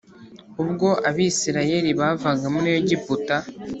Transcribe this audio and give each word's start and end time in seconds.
Ubwo 0.63 0.87
Abisirayeli 1.09 1.91
bavaga 1.99 2.45
muri 2.55 2.69
Egiputa 2.79 3.35